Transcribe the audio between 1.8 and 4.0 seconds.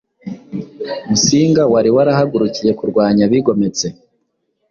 warahagurukiye kurwanya abigometse